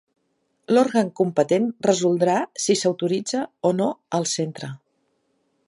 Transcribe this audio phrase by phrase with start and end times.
[0.75, 4.71] L'òrgan competent resoldrà si s'autoritza o no al centre.